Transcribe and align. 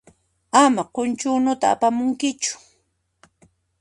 Ama 0.61 0.83
qunchu 0.93 1.27
unuta 1.37 1.65
apamunkichu. 1.73 2.53